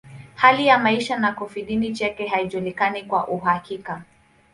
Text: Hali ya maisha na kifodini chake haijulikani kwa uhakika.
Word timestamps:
Hali 0.35 0.67
ya 0.67 0.77
maisha 0.77 1.19
na 1.19 1.31
kifodini 1.31 1.91
chake 1.93 2.27
haijulikani 2.27 3.03
kwa 3.03 3.27
uhakika. 3.27 4.01